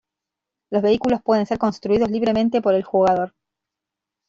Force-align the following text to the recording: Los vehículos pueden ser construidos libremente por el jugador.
Los 0.71 0.81
vehículos 0.81 1.21
pueden 1.21 1.45
ser 1.45 1.59
construidos 1.59 2.09
libremente 2.09 2.59
por 2.59 2.73
el 2.73 2.81
jugador. 2.81 3.35